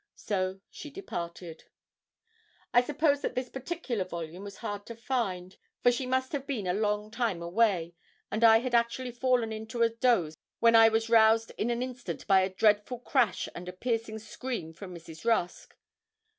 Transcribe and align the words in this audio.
So 0.15 0.61
she 0.71 0.89
departed. 0.89 1.65
I 2.73 2.81
suppose 2.81 3.21
that 3.21 3.35
this 3.35 3.49
particular 3.51 4.03
volume 4.03 4.41
was 4.43 4.57
hard 4.57 4.83
to 4.87 4.95
find, 4.95 5.55
for 5.83 5.91
she 5.91 6.07
must 6.07 6.31
have 6.31 6.47
been 6.47 6.65
a 6.65 6.73
long 6.73 7.11
time 7.11 7.39
away, 7.39 7.93
and 8.31 8.43
I 8.43 8.61
had 8.61 8.73
actually 8.73 9.11
fallen 9.11 9.51
into 9.53 9.83
a 9.83 9.89
doze 9.89 10.35
when 10.59 10.75
I 10.75 10.89
was 10.89 11.07
roused 11.07 11.51
in 11.55 11.69
an 11.69 11.83
instant 11.83 12.25
by 12.25 12.41
a 12.41 12.49
dreadful 12.49 12.97
crash 12.97 13.47
and 13.53 13.69
a 13.69 13.73
piercing 13.73 14.17
scream 14.17 14.73
from 14.73 14.95
Mrs. 14.95 15.23
Rusk. 15.23 15.75